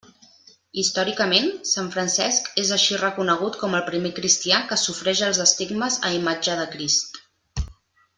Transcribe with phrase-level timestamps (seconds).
[0.83, 6.13] Històricament, sant Francesc és així reconegut com el primer cristià que sofreix els estigmes a
[6.21, 7.21] imatge de Crist.